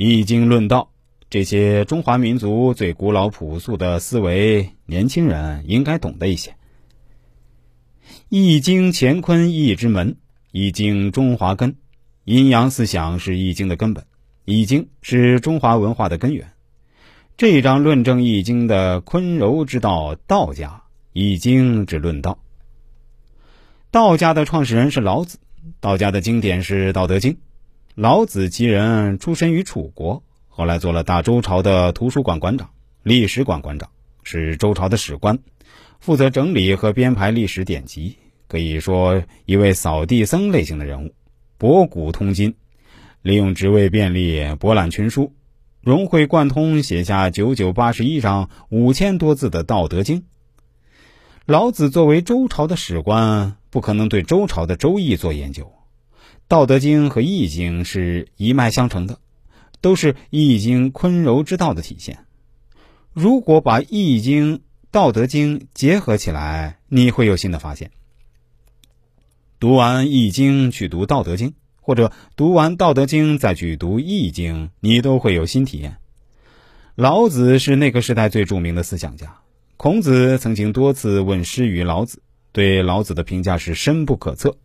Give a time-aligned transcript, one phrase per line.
[0.00, 0.92] 易经论道，
[1.28, 6.54] 这些中华民族最古老朴素的思维，年轻人应该懂得一些。
[8.28, 10.14] 易经乾坤易之门，
[10.52, 11.74] 易经中华根，
[12.22, 14.06] 阴阳思想是易经的根本，
[14.44, 16.52] 易经是中华文化的根源。
[17.36, 22.38] 这一章论证易经的坤柔之道，道家易经之论道。
[23.90, 25.38] 道家的创始人是老子，
[25.80, 27.32] 道家的经典是《道德经》。
[28.00, 32.70] 老子其人，出身于楚国，后来做了大周朝的图书馆馆长、
[33.02, 33.90] 历史馆馆长，
[34.22, 35.40] 是周朝的史官，
[35.98, 38.16] 负责整理和编排历史典籍，
[38.46, 41.14] 可以说一位扫地僧类型的人物，
[41.56, 42.54] 博古通今，
[43.20, 45.32] 利用职位便利博览群书，
[45.80, 50.20] 融会贯通，写下九九八十一章五千多字的《道德经》。
[51.46, 55.64] 老子作为周朝的史官，不可能对周朝的《周易》做研究。
[56.48, 59.18] 《道德经》和《易经》是一脉相承的，
[59.82, 62.20] 都是《易经》坤柔之道的体现。
[63.12, 64.54] 如果把《易经》
[64.90, 67.90] 《道德经》结合起来，你会有新的发现。
[69.60, 71.50] 读完《易经》去读《道德经》，
[71.82, 75.98] 或者读完《道德经》再去读《易经》，你都会有新体验。
[76.94, 79.36] 老子是那个时代最著名的思想家，
[79.76, 84.56] 孔子曾经多次问师于老子，对老子的评价是深不可测。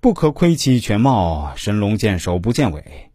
[0.00, 3.10] 不可窥其全貌，神龙见首不见尾。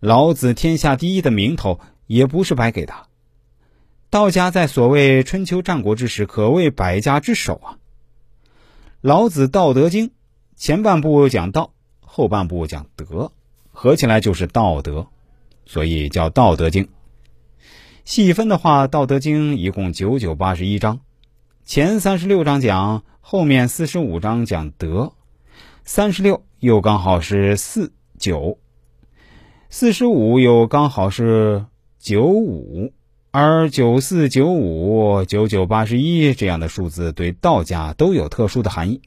[0.00, 2.94] 老子天下第一的名头也不是白给的。
[4.08, 7.76] 道家在所谓春秋战国之时，可谓百家之首啊。
[9.02, 10.08] 老子《道德经》
[10.56, 13.30] 前半部讲道，后半部讲德，
[13.70, 15.08] 合起来就是道德，
[15.66, 16.84] 所以叫《道德经》。
[18.06, 21.00] 细分的话，《道德经》一共九九八十一章，
[21.66, 25.12] 前三十六章讲，后面四十五章讲德。
[25.88, 28.58] 三十六又刚好是四九，
[29.70, 31.66] 四十五又刚好是
[32.00, 32.92] 九五，
[33.30, 38.96] 而九四九五九九八十一这样的数字对道家都有特殊的含义。《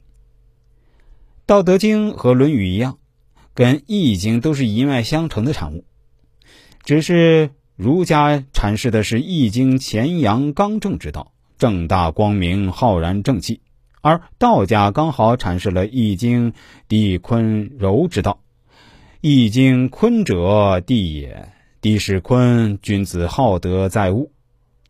[1.44, 2.96] 道德经》和《论语》一样，
[3.52, 5.84] 跟《易经》都是一脉相承的产物，
[6.82, 13.60] 只是儒家阐释的是《易经》乾阳刚正之道，正大光明，浩然正气。
[14.02, 16.52] 而道家刚好阐释了《易经》
[16.88, 18.40] 地坤柔之道，
[19.20, 21.52] 《易经》坤者地也，
[21.82, 24.26] 地势坤，君子好德载物。《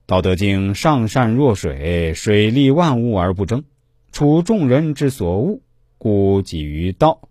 [0.06, 3.64] 道德经》上善若水，水利万物而不争，
[4.12, 5.60] 处众人之所恶，
[5.98, 7.22] 故几于道，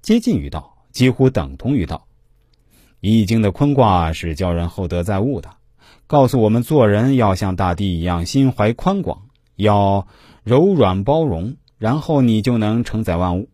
[0.00, 2.06] 接近于道，几乎等同于道。
[3.00, 5.50] 《易经》的坤卦是教人厚德载物的，
[6.06, 9.22] 告诉我们做人要像大地一样心怀宽广，
[9.56, 10.06] 要。
[10.48, 13.50] 柔软包容，然后你就能承载万物。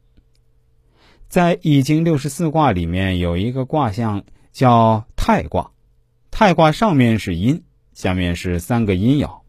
[1.29, 4.23] 在《易经》六十四卦里面有一个卦象
[4.53, 5.73] 叫太卦，
[6.31, 9.41] 太卦上面是阴，下面是三个阴爻；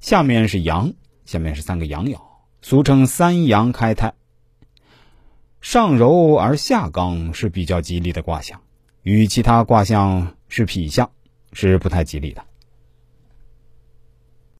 [0.00, 0.92] 下面是阳，
[1.24, 2.20] 下面是三个阳爻，
[2.60, 4.12] 俗称三阳开泰。
[5.60, 8.60] 上柔而下刚是比较吉利的卦象，
[9.02, 11.08] 与其他卦象是匹相，
[11.52, 12.44] 是不太吉利的。